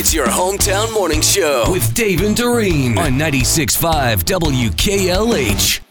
It's 0.00 0.14
your 0.14 0.28
hometown 0.28 0.90
morning 0.94 1.20
show 1.20 1.70
with 1.70 1.92
Dave 1.92 2.22
and 2.22 2.34
Dorene 2.34 2.96
on 2.96 3.18
96.5 3.18 4.22
WKLH. 4.22 5.82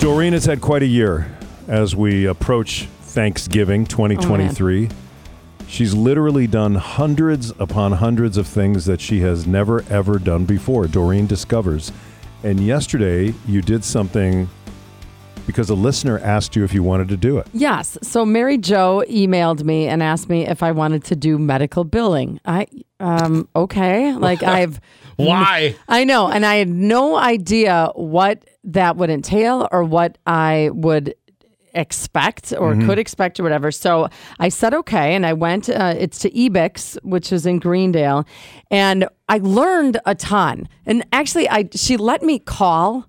Dorene 0.00 0.34
has 0.34 0.44
had 0.44 0.60
quite 0.60 0.82
a 0.82 0.86
year 0.86 1.34
as 1.66 1.96
we 1.96 2.26
approach 2.26 2.82
Thanksgiving 3.00 3.86
2023. 3.86 4.90
She's 5.66 5.94
literally 5.94 6.46
done 6.46 6.74
hundreds 6.74 7.50
upon 7.58 7.92
hundreds 7.92 8.36
of 8.36 8.46
things 8.46 8.84
that 8.84 9.00
she 9.00 9.20
has 9.20 9.46
never 9.46 9.82
ever 9.88 10.18
done 10.18 10.44
before. 10.44 10.86
Dorene 10.86 11.26
discovers. 11.26 11.90
And 12.42 12.60
yesterday 12.60 13.32
you 13.46 13.62
did 13.62 13.82
something 13.82 14.50
because 15.46 15.70
a 15.70 15.74
listener 15.74 16.18
asked 16.18 16.54
you 16.54 16.64
if 16.64 16.74
you 16.74 16.82
wanted 16.82 17.08
to 17.08 17.16
do 17.16 17.38
it. 17.38 17.46
Yes. 17.54 17.96
So 18.02 18.26
Mary 18.26 18.58
Jo 18.58 19.02
emailed 19.08 19.64
me 19.64 19.88
and 19.88 20.02
asked 20.02 20.28
me 20.28 20.46
if 20.46 20.62
I 20.62 20.72
wanted 20.72 21.02
to 21.04 21.16
do 21.16 21.38
medical 21.38 21.84
billing. 21.84 22.38
I 22.44 22.66
um 23.00 23.48
okay. 23.54 24.12
Like 24.12 24.42
I've 24.58 24.80
Why? 25.16 25.76
I 25.88 26.04
know, 26.04 26.28
and 26.28 26.46
I 26.46 26.56
had 26.56 26.68
no 26.68 27.16
idea 27.16 27.90
what 27.94 28.44
that 28.64 28.96
would 28.96 29.10
entail 29.10 29.68
or 29.72 29.82
what 29.84 30.18
I 30.26 30.70
would 30.72 31.14
expect 31.74 32.52
or 32.58 32.74
could 32.74 32.98
expect 32.98 33.38
or 33.38 33.42
whatever. 33.42 33.70
So 33.70 34.08
I 34.38 34.48
said 34.48 34.74
okay, 34.74 35.14
and 35.14 35.24
I 35.24 35.32
went. 35.32 35.68
Uh, 35.68 35.94
it's 35.98 36.18
to 36.20 36.30
Ebix, 36.30 36.98
which 37.02 37.32
is 37.32 37.46
in 37.46 37.58
Greendale, 37.58 38.26
and 38.70 39.06
I 39.28 39.38
learned 39.38 39.98
a 40.06 40.14
ton. 40.14 40.68
And 40.86 41.04
actually, 41.12 41.48
I 41.48 41.68
she 41.74 41.96
let 41.96 42.22
me 42.22 42.38
call 42.38 43.06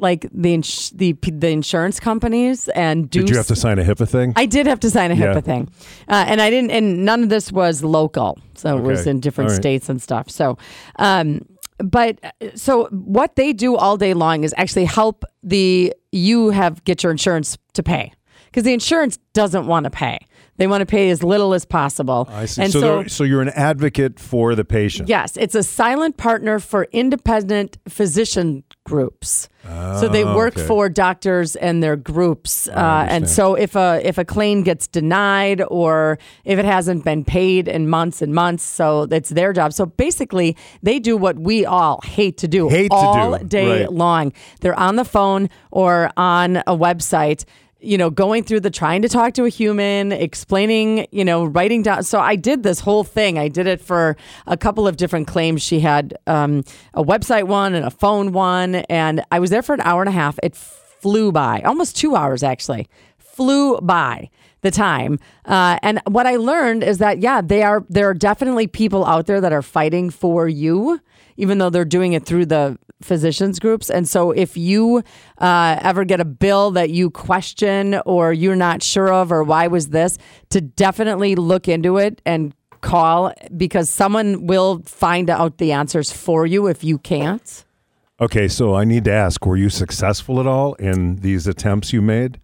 like 0.00 0.26
the 0.32 0.54
ins- 0.54 0.90
the 0.90 1.12
the 1.22 1.48
insurance 1.48 2.00
companies 2.00 2.68
and 2.68 3.08
do 3.10 3.20
Did 3.20 3.30
you 3.30 3.36
have 3.36 3.46
to 3.48 3.56
sign 3.56 3.78
a 3.78 3.84
HIPAA 3.84 4.08
thing? 4.08 4.32
I 4.36 4.46
did 4.46 4.66
have 4.66 4.80
to 4.80 4.90
sign 4.90 5.10
a 5.10 5.14
HIPAA 5.14 5.34
Yeah. 5.34 5.40
thing, 5.40 5.68
uh, 6.08 6.24
and 6.28 6.40
I 6.40 6.50
didn't. 6.50 6.70
And 6.70 7.04
none 7.04 7.22
of 7.22 7.28
this 7.28 7.52
was 7.52 7.82
local, 7.84 8.38
so 8.54 8.76
it 8.78 8.82
was 8.82 9.00
Okay. 9.02 9.10
in 9.10 9.20
different 9.20 9.50
All 9.50 9.54
right. 9.56 9.62
states 9.62 9.88
and 9.88 10.00
stuff. 10.02 10.30
So, 10.30 10.58
um, 10.96 11.40
but 11.78 12.18
uh, 12.22 12.30
so 12.54 12.86
what 12.90 13.36
they 13.36 13.52
do 13.52 13.76
all 13.76 13.96
day 13.96 14.14
long 14.14 14.44
is 14.44 14.54
actually 14.56 14.84
help 14.86 15.24
the 15.42 15.94
you 16.12 16.50
have 16.50 16.82
get 16.84 17.02
your 17.02 17.12
insurance 17.12 17.56
to 17.74 17.82
pay 17.82 18.12
because 18.50 18.64
the 18.64 18.72
insurance 18.72 19.18
doesn't 19.32 19.66
want 19.66 19.84
to 19.84 19.90
pay. 19.90 20.18
They 20.60 20.66
want 20.66 20.82
to 20.82 20.86
pay 20.86 21.08
as 21.08 21.22
little 21.22 21.54
as 21.54 21.64
possible. 21.64 22.28
I 22.30 22.44
see. 22.44 22.64
And 22.64 22.70
so, 22.70 22.80
so, 22.80 23.08
so 23.08 23.24
you're 23.24 23.40
an 23.40 23.48
advocate 23.48 24.20
for 24.20 24.54
the 24.54 24.62
patient. 24.64 25.08
Yes, 25.08 25.38
it's 25.38 25.54
a 25.54 25.62
silent 25.62 26.18
partner 26.18 26.58
for 26.58 26.86
independent 26.92 27.78
physician 27.88 28.62
groups. 28.84 29.48
so 29.64 30.06
they 30.06 30.22
work 30.22 30.58
okay. 30.58 30.66
for 30.66 30.90
doctors 30.90 31.56
and 31.56 31.82
their 31.82 31.96
groups. 31.96 32.68
Uh, 32.68 33.06
and 33.08 33.26
so 33.26 33.54
if 33.54 33.74
a 33.74 34.02
if 34.04 34.18
a 34.18 34.24
claim 34.24 34.62
gets 34.62 34.86
denied 34.86 35.62
or 35.68 36.18
if 36.44 36.58
it 36.58 36.66
hasn't 36.66 37.04
been 37.04 37.24
paid 37.24 37.66
in 37.66 37.88
months 37.88 38.20
and 38.20 38.34
months, 38.34 38.62
so 38.62 39.02
it's 39.10 39.30
their 39.30 39.54
job. 39.54 39.72
So 39.72 39.86
basically, 39.86 40.58
they 40.82 40.98
do 40.98 41.16
what 41.16 41.38
we 41.38 41.64
all 41.64 42.00
hate 42.04 42.36
to 42.38 42.48
do 42.48 42.68
Hate 42.68 42.90
to 42.90 42.96
all 42.96 43.38
do, 43.38 43.44
day 43.46 43.80
right. 43.82 43.92
long. 43.92 44.34
They're 44.60 44.78
on 44.78 44.96
the 44.96 45.06
phone 45.06 45.48
or 45.70 46.10
on 46.18 46.58
a 46.58 46.76
website 46.76 47.46
you 47.80 47.98
know, 47.98 48.10
going 48.10 48.44
through 48.44 48.60
the 48.60 48.70
trying 48.70 49.02
to 49.02 49.08
talk 49.08 49.34
to 49.34 49.44
a 49.44 49.48
human, 49.48 50.12
explaining, 50.12 51.06
you 51.10 51.24
know, 51.24 51.44
writing 51.44 51.82
down. 51.82 52.02
So 52.02 52.20
I 52.20 52.36
did 52.36 52.62
this 52.62 52.80
whole 52.80 53.04
thing. 53.04 53.38
I 53.38 53.48
did 53.48 53.66
it 53.66 53.80
for 53.80 54.16
a 54.46 54.56
couple 54.56 54.86
of 54.86 54.96
different 54.96 55.26
claims. 55.26 55.62
She 55.62 55.80
had 55.80 56.16
um, 56.26 56.64
a 56.94 57.02
website 57.02 57.44
one 57.44 57.74
and 57.74 57.86
a 57.86 57.90
phone 57.90 58.32
one. 58.32 58.76
And 58.76 59.24
I 59.30 59.38
was 59.38 59.50
there 59.50 59.62
for 59.62 59.74
an 59.74 59.80
hour 59.80 60.02
and 60.02 60.08
a 60.08 60.12
half. 60.12 60.38
It 60.42 60.54
flew 60.56 61.32
by, 61.32 61.62
almost 61.62 61.96
two 61.96 62.14
hours 62.14 62.42
actually, 62.42 62.88
flew 63.18 63.80
by 63.80 64.30
the 64.60 64.70
time. 64.70 65.18
Uh, 65.46 65.78
and 65.82 66.00
what 66.06 66.26
I 66.26 66.36
learned 66.36 66.84
is 66.84 66.98
that, 66.98 67.20
yeah, 67.20 67.40
they 67.40 67.62
are, 67.62 67.84
there 67.88 68.08
are 68.10 68.14
definitely 68.14 68.66
people 68.66 69.06
out 69.06 69.26
there 69.26 69.40
that 69.40 69.52
are 69.52 69.62
fighting 69.62 70.10
for 70.10 70.48
you 70.48 71.00
even 71.36 71.58
though 71.58 71.70
they're 71.70 71.84
doing 71.84 72.12
it 72.12 72.24
through 72.24 72.46
the 72.46 72.78
physicians 73.02 73.58
groups. 73.58 73.90
And 73.90 74.08
so 74.08 74.30
if 74.30 74.56
you 74.56 75.02
uh, 75.38 75.78
ever 75.80 76.04
get 76.04 76.20
a 76.20 76.24
bill 76.24 76.70
that 76.72 76.90
you 76.90 77.10
question 77.10 78.00
or 78.06 78.32
you're 78.32 78.56
not 78.56 78.82
sure 78.82 79.12
of, 79.12 79.32
or 79.32 79.42
why 79.42 79.66
was 79.66 79.88
this, 79.88 80.18
to 80.50 80.60
definitely 80.60 81.34
look 81.34 81.68
into 81.68 81.96
it 81.98 82.20
and 82.26 82.54
call 82.80 83.32
because 83.56 83.90
someone 83.90 84.46
will 84.46 84.82
find 84.84 85.30
out 85.30 85.58
the 85.58 85.72
answers 85.72 86.10
for 86.10 86.46
you 86.46 86.66
if 86.66 86.82
you 86.82 86.98
can't. 86.98 87.64
Okay, 88.20 88.48
so 88.48 88.74
I 88.74 88.84
need 88.84 89.04
to 89.04 89.12
ask: 89.12 89.44
Were 89.46 89.56
you 89.56 89.70
successful 89.70 90.40
at 90.40 90.46
all 90.46 90.74
in 90.74 91.16
these 91.16 91.46
attempts 91.46 91.92
you 91.92 92.02
made? 92.02 92.38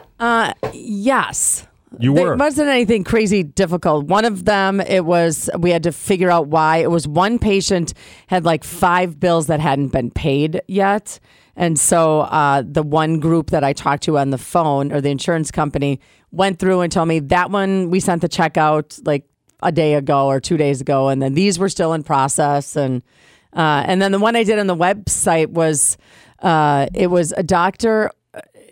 Yes. 0.72 1.66
You 1.98 2.14
There 2.14 2.26
were. 2.26 2.36
wasn't 2.36 2.68
anything 2.68 3.04
crazy 3.04 3.42
difficult. 3.42 4.06
One 4.06 4.24
of 4.24 4.44
them, 4.44 4.80
it 4.80 5.04
was 5.04 5.48
we 5.58 5.70
had 5.70 5.82
to 5.84 5.92
figure 5.92 6.30
out 6.30 6.48
why. 6.48 6.78
It 6.78 6.90
was 6.90 7.08
one 7.08 7.38
patient 7.38 7.94
had 8.26 8.44
like 8.44 8.64
five 8.64 9.18
bills 9.18 9.46
that 9.46 9.60
hadn't 9.60 9.88
been 9.88 10.10
paid 10.10 10.60
yet, 10.68 11.18
and 11.56 11.78
so 11.78 12.20
uh, 12.20 12.62
the 12.66 12.82
one 12.82 13.20
group 13.20 13.50
that 13.50 13.64
I 13.64 13.72
talked 13.72 14.02
to 14.04 14.18
on 14.18 14.30
the 14.30 14.38
phone 14.38 14.92
or 14.92 15.00
the 15.00 15.10
insurance 15.10 15.50
company 15.50 16.00
went 16.30 16.58
through 16.58 16.80
and 16.80 16.92
told 16.92 17.08
me 17.08 17.20
that 17.20 17.50
one 17.50 17.90
we 17.90 18.00
sent 18.00 18.20
the 18.22 18.28
check 18.28 18.56
out 18.56 18.98
like 19.04 19.24
a 19.62 19.72
day 19.72 19.94
ago 19.94 20.26
or 20.26 20.38
two 20.40 20.56
days 20.56 20.80
ago, 20.80 21.08
and 21.08 21.22
then 21.22 21.34
these 21.34 21.58
were 21.58 21.68
still 21.68 21.92
in 21.94 22.02
process, 22.02 22.76
and 22.76 23.02
uh, 23.54 23.84
and 23.86 24.02
then 24.02 24.12
the 24.12 24.18
one 24.18 24.36
I 24.36 24.44
did 24.44 24.58
on 24.58 24.66
the 24.66 24.76
website 24.76 25.48
was 25.48 25.96
uh, 26.40 26.88
it 26.94 27.06
was 27.06 27.32
a 27.32 27.42
doctor 27.42 28.10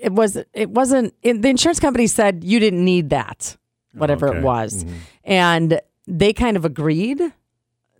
it 0.05 0.13
was 0.13 0.37
it 0.53 0.71
wasn't 0.71 1.15
it, 1.23 1.41
the 1.43 1.49
insurance 1.49 1.81
company 1.81 2.07
said 2.07 2.45
you 2.45 2.61
didn't 2.61 2.85
need 2.85 3.11
that 3.11 3.57
oh, 3.57 3.99
whatever 3.99 4.29
Okay. 4.29 4.39
it 4.39 4.43
was 4.43 4.85
mm-hmm. 4.85 4.97
and 5.25 5.81
they 6.07 6.33
kind 6.33 6.57
of 6.57 6.65
agreed 6.65 7.21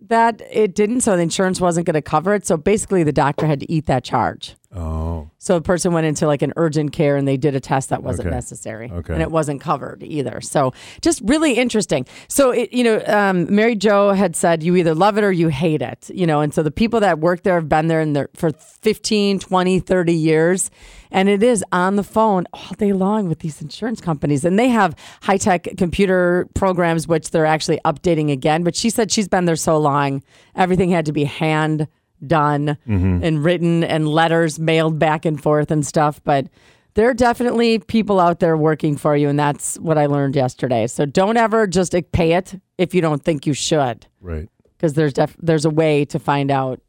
that 0.01 0.41
it 0.51 0.75
didn't 0.75 1.01
so 1.01 1.15
the 1.15 1.23
insurance 1.23 1.59
wasn't 1.59 1.85
going 1.87 1.95
to 1.95 2.01
cover 2.01 2.33
it. 2.35 2.45
So 2.45 2.57
basically 2.57 3.03
the 3.03 3.11
doctor 3.11 3.47
had 3.47 3.59
to 3.61 3.71
eat 3.71 3.87
that 3.87 4.03
charge 4.03 4.55
Oh, 4.75 5.29
so 5.37 5.55
the 5.55 5.61
person 5.61 5.93
went 5.93 6.05
into 6.05 6.27
like 6.27 6.41
an 6.41 6.51
urgent 6.57 6.91
care 6.91 7.15
and 7.15 7.27
they 7.27 7.37
did 7.37 7.55
a 7.55 7.59
test 7.59 7.89
that 7.89 8.03
wasn't 8.03 8.27
Okay. 8.27 8.35
necessary. 8.35 8.91
Okay. 8.91 9.13
And 9.13 9.21
it 9.21 9.31
wasn't 9.31 9.61
covered 9.61 10.03
either. 10.03 10.41
So 10.41 10.73
just 11.01 11.21
really 11.23 11.53
interesting. 11.53 12.05
So, 12.27 12.51
it, 12.51 12.73
you 12.73 12.83
know, 12.83 13.01
um, 13.07 13.53
Mary 13.53 13.75
Jo 13.75 14.11
had 14.11 14.35
said 14.35 14.63
you 14.63 14.75
either 14.75 14.93
love 14.93 15.17
it 15.17 15.23
or 15.23 15.31
you 15.31 15.47
hate 15.47 15.81
it, 15.81 16.09
you 16.13 16.27
know, 16.27 16.41
and 16.41 16.53
so 16.53 16.61
the 16.63 16.71
people 16.71 16.99
that 16.99 17.19
work 17.19 17.43
there 17.43 17.55
have 17.55 17.69
been 17.69 17.87
there 17.87 18.01
in 18.01 18.13
there 18.13 18.29
for 18.35 18.51
15, 18.51 19.39
20, 19.39 19.79
30 19.79 20.13
years. 20.13 20.69
And 21.11 21.29
it 21.29 21.41
is 21.43 21.63
on 21.71 21.95
the 21.95 22.03
phone 22.03 22.45
all 22.51 22.71
day 22.77 22.91
long 22.91 23.29
with 23.29 23.39
these 23.39 23.61
insurance 23.61 24.01
companies. 24.01 24.43
And 24.43 24.59
they 24.59 24.67
have 24.69 24.95
high 25.21 25.37
tech 25.37 25.67
computer 25.77 26.49
programs, 26.55 27.07
which 27.07 27.31
they're 27.31 27.45
actually 27.45 27.79
updating 27.85 28.29
again. 28.31 28.63
But 28.63 28.75
she 28.75 28.89
said 28.89 29.11
she's 29.11 29.29
been 29.29 29.45
there 29.45 29.55
so 29.55 29.77
long, 29.77 30.21
everything 30.55 30.89
had 30.89 31.05
to 31.05 31.13
be 31.13 31.23
hand 31.23 31.87
done 32.25 32.77
mm-hmm. 32.87 33.23
and 33.23 33.43
written 33.43 33.83
and 33.83 34.07
letters 34.07 34.59
mailed 34.59 34.99
back 34.99 35.25
and 35.25 35.41
forth 35.41 35.71
and 35.71 35.85
stuff. 35.85 36.21
But 36.23 36.47
there 36.95 37.09
are 37.09 37.13
definitely 37.13 37.79
people 37.79 38.19
out 38.19 38.39
there 38.39 38.57
working 38.57 38.97
for 38.97 39.15
you. 39.15 39.29
And 39.29 39.37
that's 39.37 39.77
what 39.79 39.97
I 39.97 40.05
learned 40.07 40.35
yesterday. 40.35 40.87
So 40.87 41.05
don't 41.05 41.37
ever 41.37 41.67
just 41.67 41.93
pay 42.11 42.33
it 42.33 42.59
if 42.77 42.93
you 42.93 43.01
don't 43.01 43.23
think 43.23 43.45
you 43.45 43.53
should, 43.53 44.07
right. 44.21 44.49
because 44.77 44.93
there's 44.93 45.13
def- 45.13 45.37
there's 45.39 45.65
a 45.65 45.69
way 45.69 46.05
to 46.05 46.19
find 46.19 46.51
out. 46.51 46.81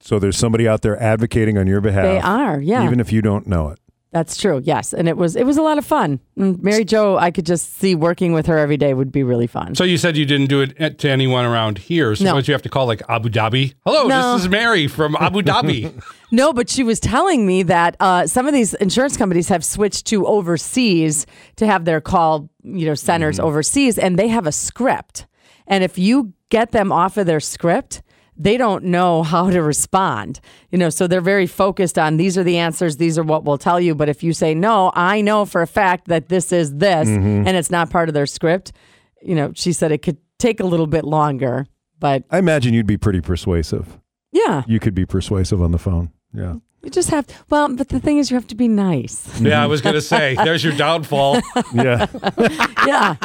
So 0.00 0.18
there's 0.18 0.36
somebody 0.36 0.66
out 0.66 0.82
there 0.82 1.00
advocating 1.00 1.58
on 1.58 1.66
your 1.66 1.80
behalf. 1.80 2.04
They 2.04 2.18
are, 2.18 2.60
yeah. 2.60 2.84
Even 2.84 3.00
if 3.00 3.12
you 3.12 3.20
don't 3.20 3.46
know 3.46 3.68
it. 3.68 3.78
That's 4.12 4.36
true. 4.36 4.60
Yes, 4.64 4.92
and 4.92 5.06
it 5.08 5.16
was 5.16 5.36
it 5.36 5.46
was 5.46 5.56
a 5.56 5.62
lot 5.62 5.78
of 5.78 5.84
fun. 5.86 6.18
Mm, 6.36 6.60
Mary 6.62 6.84
Jo, 6.84 7.16
I 7.16 7.30
could 7.30 7.46
just 7.46 7.74
see 7.78 7.94
working 7.94 8.32
with 8.32 8.46
her 8.46 8.58
every 8.58 8.76
day 8.76 8.92
would 8.92 9.12
be 9.12 9.22
really 9.22 9.46
fun. 9.46 9.76
So 9.76 9.84
you 9.84 9.96
said 9.98 10.16
you 10.16 10.26
didn't 10.26 10.48
do 10.48 10.62
it 10.62 10.98
to 10.98 11.08
anyone 11.08 11.44
around 11.44 11.78
here. 11.78 12.16
So 12.16 12.24
No. 12.24 12.38
you 12.38 12.52
have 12.52 12.62
to 12.62 12.68
call 12.68 12.86
like 12.86 13.02
Abu 13.08 13.28
Dhabi? 13.28 13.74
Hello, 13.86 14.08
No. 14.08 14.32
this 14.34 14.42
is 14.42 14.48
Mary 14.48 14.88
from 14.88 15.14
Abu 15.20 15.42
Dhabi. 15.50 15.92
No, 16.32 16.52
but 16.52 16.68
she 16.68 16.82
was 16.82 16.98
telling 16.98 17.46
me 17.46 17.62
that 17.62 17.96
uh, 18.00 18.26
some 18.26 18.48
of 18.48 18.52
these 18.52 18.74
insurance 18.74 19.16
companies 19.16 19.48
have 19.48 19.64
switched 19.64 20.06
to 20.06 20.26
overseas 20.26 21.24
to 21.56 21.66
have 21.66 21.84
their 21.84 22.00
call, 22.00 22.50
you 22.64 22.86
know, 22.86 22.94
centers 22.96 23.38
overseas, 23.38 23.96
and 23.96 24.18
they 24.18 24.26
have 24.28 24.46
a 24.46 24.52
script. 24.52 25.26
And 25.68 25.84
if 25.84 25.98
you 25.98 26.32
get 26.48 26.72
them 26.72 26.90
off 26.90 27.16
of 27.16 27.26
their 27.26 27.38
script, 27.40 28.02
they 28.40 28.56
don't 28.56 28.84
know 28.84 29.22
how 29.22 29.50
to 29.50 29.62
respond. 29.62 30.40
You 30.70 30.78
know, 30.78 30.88
so 30.88 31.06
they're 31.06 31.20
very 31.20 31.46
focused 31.46 31.98
on 31.98 32.16
these 32.16 32.38
are 32.38 32.42
the 32.42 32.56
answers, 32.56 32.96
these 32.96 33.18
are 33.18 33.22
what 33.22 33.44
we'll 33.44 33.58
tell 33.58 33.78
you. 33.78 33.94
But 33.94 34.08
if 34.08 34.22
you 34.22 34.32
say 34.32 34.54
no, 34.54 34.90
I 34.94 35.20
know 35.20 35.44
for 35.44 35.60
a 35.60 35.66
fact 35.66 36.08
that 36.08 36.28
this 36.30 36.50
is 36.50 36.74
this, 36.76 37.06
mm-hmm. 37.06 37.46
and 37.46 37.56
it's 37.56 37.70
not 37.70 37.90
part 37.90 38.08
of 38.08 38.14
their 38.14 38.26
script, 38.26 38.72
you 39.20 39.34
know, 39.34 39.52
she 39.54 39.74
said 39.74 39.92
it 39.92 40.00
could 40.02 40.16
take 40.38 40.60
a 40.60 40.64
little 40.64 40.86
bit 40.86 41.04
longer. 41.04 41.66
But 41.98 42.24
I 42.30 42.38
imagine 42.38 42.72
you'd 42.72 42.86
be 42.86 42.96
pretty 42.96 43.20
persuasive. 43.20 43.98
yeah, 44.32 44.62
You 44.66 44.80
could 44.80 44.94
be 44.94 45.04
persuasive 45.04 45.60
on 45.60 45.72
the 45.72 45.78
phone. 45.78 46.10
Yeah. 46.32 46.56
you 46.82 46.90
just 46.90 47.10
have 47.10 47.26
well, 47.50 47.74
but 47.74 47.88
the 47.88 48.00
thing 48.00 48.18
is, 48.18 48.30
you 48.30 48.36
have 48.36 48.46
to 48.48 48.54
be 48.54 48.68
nice. 48.68 49.40
yeah, 49.40 49.62
I 49.62 49.66
was 49.66 49.80
gonna 49.80 50.00
say, 50.00 50.34
there's 50.44 50.62
your 50.64 50.76
downfall. 50.76 51.40
Yeah. 51.74 52.06
yeah. 52.86 53.16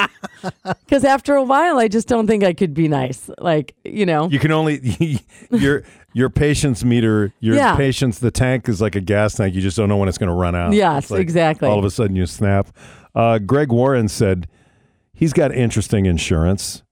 Because 0.86 1.04
after 1.06 1.36
a 1.36 1.44
while, 1.44 1.78
I 1.80 1.88
just 1.88 2.07
don't 2.07 2.28
think 2.28 2.44
I 2.44 2.54
could 2.54 2.74
be 2.74 2.88
nice. 2.88 3.30
Like, 3.40 3.75
you 3.84 4.06
know, 4.06 4.30
you 4.30 4.40
can 4.40 4.52
only 4.52 5.19
your 5.52 5.84
your 6.13 6.30
patience 6.30 6.84
meter, 6.84 7.34
your 7.40 7.56
Yeah. 7.56 7.75
patience 7.75 8.19
the 8.19 8.31
tank 8.31 8.69
is 8.69 8.81
like 8.81 8.96
a 8.96 9.02
gas 9.02 9.36
tank. 9.36 9.54
You 9.56 9.62
just 9.62 9.75
don't 9.78 9.90
know 9.90 9.98
when 9.98 10.08
it's 10.10 10.18
going 10.18 10.30
to 10.30 10.36
run 10.36 10.56
out. 10.56 10.74
Yes, 10.74 11.06
It's 11.06 11.12
like 11.12 11.22
exactly. 11.22 11.68
All 11.68 11.78
of 11.80 11.86
a 11.86 11.92
sudden 11.92 12.16
you 12.16 12.25
snap. 12.25 12.68
Uh, 13.13 13.38
Greg 13.40 13.72
Warren 13.72 14.08
said 14.08 14.48
he's 15.13 15.34
got 15.34 15.51
interesting 15.54 16.06
insurance. 16.06 16.84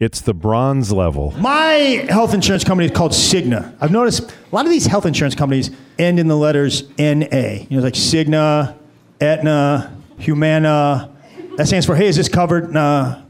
It's 0.00 0.22
the 0.22 0.32
bronze 0.32 0.90
level. 0.90 1.34
My 1.36 2.06
health 2.08 2.32
insurance 2.32 2.64
company 2.64 2.86
is 2.86 2.96
called 2.96 3.12
Cigna. 3.12 3.74
I've 3.82 3.90
noticed 3.90 4.22
a 4.22 4.54
lot 4.54 4.64
of 4.64 4.70
these 4.70 4.86
health 4.86 5.04
insurance 5.04 5.34
companies 5.34 5.70
end 5.98 6.18
in 6.18 6.26
the 6.26 6.38
letters 6.38 6.88
NA. 6.98 7.66
You 7.68 7.76
know, 7.76 7.82
like 7.82 7.92
Cigna, 7.92 8.78
Aetna, 9.20 9.94
Humana. 10.16 11.14
That 11.58 11.66
stands 11.66 11.84
for, 11.84 11.94
hey, 11.94 12.06
is 12.06 12.16
this 12.16 12.30
covered? 12.30 12.72
Nah. 12.72 13.20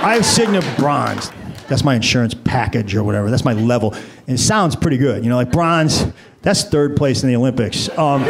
I 0.00 0.12
have 0.14 0.22
Cigna 0.22 0.78
Bronze. 0.78 1.32
That's 1.66 1.82
my 1.82 1.96
insurance 1.96 2.34
package 2.34 2.94
or 2.94 3.02
whatever. 3.02 3.30
That's 3.30 3.44
my 3.44 3.52
level. 3.52 3.94
And 4.28 4.36
it 4.36 4.38
sounds 4.38 4.76
pretty 4.76 4.96
good. 4.96 5.24
You 5.24 5.30
know, 5.30 5.36
like 5.36 5.50
bronze, 5.50 6.06
that's 6.42 6.62
third 6.62 6.96
place 6.96 7.24
in 7.24 7.28
the 7.28 7.34
Olympics. 7.34 7.88
Um, 7.98 8.22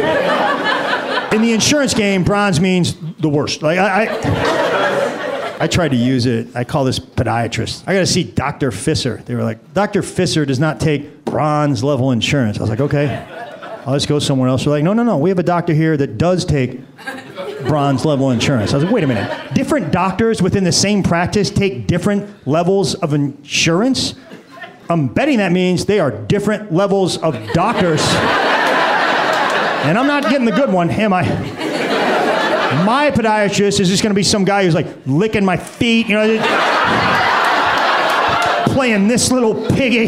in 1.31 1.43
the 1.43 1.53
insurance 1.53 1.93
game, 1.93 2.23
bronze 2.23 2.59
means 2.59 2.95
the 3.19 3.29
worst. 3.29 3.61
Like, 3.61 3.77
I, 3.77 4.05
I, 4.05 4.68
I 5.59 5.67
tried 5.67 5.89
to 5.89 5.97
use 5.97 6.25
it. 6.25 6.55
I 6.55 6.63
call 6.63 6.85
this 6.85 6.99
podiatrist. 6.99 7.83
I 7.85 7.93
got 7.93 7.99
to 7.99 8.05
see 8.05 8.23
Dr. 8.23 8.71
Fisser. 8.71 9.23
They 9.25 9.35
were 9.35 9.43
like, 9.43 9.73
Dr. 9.73 10.01
Fisser 10.01 10.47
does 10.47 10.59
not 10.59 10.79
take 10.79 11.25
bronze 11.25 11.83
level 11.83 12.11
insurance. 12.11 12.57
I 12.57 12.61
was 12.61 12.69
like, 12.69 12.79
okay, 12.79 13.25
I'll 13.85 13.93
just 13.93 14.07
go 14.07 14.19
somewhere 14.19 14.47
else. 14.47 14.63
They're 14.63 14.71
like, 14.71 14.83
no, 14.83 14.93
no, 14.93 15.03
no. 15.03 15.17
We 15.17 15.29
have 15.29 15.39
a 15.39 15.43
doctor 15.43 15.73
here 15.73 15.97
that 15.97 16.17
does 16.17 16.45
take 16.45 16.79
bronze 17.67 18.05
level 18.05 18.31
insurance. 18.31 18.71
I 18.71 18.77
was 18.77 18.85
like, 18.85 18.93
wait 18.93 19.03
a 19.03 19.07
minute. 19.07 19.53
Different 19.53 19.91
doctors 19.91 20.41
within 20.41 20.63
the 20.63 20.71
same 20.71 21.03
practice 21.03 21.49
take 21.49 21.87
different 21.87 22.47
levels 22.47 22.95
of 22.95 23.13
insurance? 23.13 24.15
I'm 24.89 25.07
betting 25.07 25.37
that 25.39 25.51
means 25.51 25.85
they 25.85 25.99
are 25.99 26.09
different 26.11 26.71
levels 26.71 27.17
of 27.17 27.35
doctors. 27.51 28.01
and 29.83 29.97
I'm 29.97 30.07
not 30.07 30.23
getting 30.23 30.45
the 30.45 30.51
good 30.51 30.71
one, 30.71 30.89
am 30.89 31.11
I? 31.13 31.23
My 32.85 33.11
podiatrist 33.11 33.79
is 33.79 33.89
just 33.89 34.03
gonna 34.03 34.13
be 34.13 34.23
some 34.23 34.45
guy 34.45 34.63
who's 34.63 34.75
like 34.75 34.87
licking 35.05 35.43
my 35.43 35.57
feet, 35.57 36.07
you 36.07 36.15
know, 36.15 36.37
playing 38.73 39.07
this 39.07 39.31
little 39.31 39.67
piggy. 39.69 40.05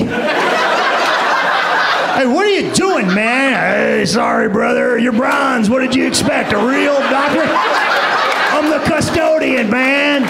Hey, 2.14 2.28
what 2.28 2.46
are 2.46 2.50
you 2.50 2.72
doing, 2.74 3.08
man? 3.08 3.54
Hey, 3.54 4.06
sorry, 4.06 4.48
brother, 4.48 4.98
you're 5.00 5.12
bronze. 5.12 5.70
What 5.70 5.80
did 5.80 5.96
you 5.96 6.06
expect? 6.06 6.54
A 6.54 6.58
real 6.58 7.00
doctor? 7.10 7.42
I'm 7.44 8.70
the 8.70 8.80
custodian, 8.86 9.70
man. 9.70 10.22